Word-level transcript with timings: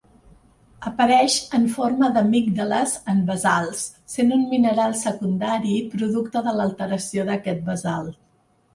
Apareix 0.91 1.35
en 1.57 1.67
forma 1.73 2.09
d'amígdales 2.15 2.95
en 3.15 3.21
basalts, 3.29 3.85
sent 4.15 4.35
un 4.41 4.49
mineral 4.57 4.99
secundari 5.05 5.79
producte 5.97 6.47
de 6.51 6.59
l'alteració 6.61 7.33
d'aquest 7.33 7.67
basalt. 7.73 8.23